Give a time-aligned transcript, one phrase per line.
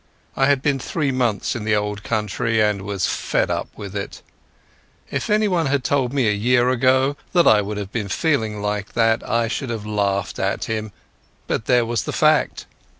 [0.35, 4.23] I had been three months in the Old Country, and was fed up with it.
[5.11, 8.93] If anyone had told me a year ago that I would have been feeling like
[8.93, 10.91] that I should have laughed at him;
[11.45, 12.65] but there was the fact.